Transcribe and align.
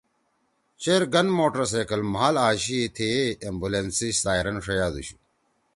چیر 0.81 1.03
گن 1.13 1.27
موٹرسائکل 1.37 2.01
مھال 2.13 2.35
آشی 2.47 2.79
تھیئے 2.95 3.21
ایمولینس 3.45 3.93
سی 3.97 4.07
سائرن 4.23 4.57
ݜیادوشُو۔ 4.65 5.15